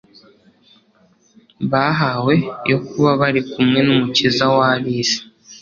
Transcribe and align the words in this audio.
bahawe 1.71 2.33
yo 2.71 2.77
kuba 2.87 3.11
bari 3.21 3.41
kumwe 3.51 3.79
n'Umukiza 3.83 4.45
w'ab'isi. 4.55 5.19